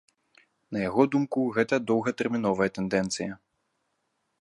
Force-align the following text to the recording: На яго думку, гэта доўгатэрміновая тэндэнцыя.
На 0.77 0.81
яго 0.89 1.03
думку, 1.17 1.45
гэта 1.59 1.75
доўгатэрміновая 1.91 2.69
тэндэнцыя. 2.79 3.33